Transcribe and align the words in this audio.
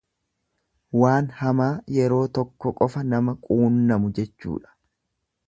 Waan 1.01 1.27
hamaa 1.41 1.69
yeroo 1.97 2.23
tokko 2.39 2.73
qofa 2.81 3.05
nama 3.11 3.37
quunnamu 3.45 4.13
jechuudha. 4.21 4.77